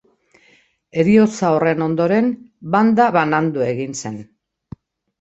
Heriotza 1.01 1.51
horren 1.57 1.85
ondoren, 1.89 2.33
banda 2.79 3.09
banandu 3.21 3.69
egin 3.71 3.99
zen. 4.05 4.21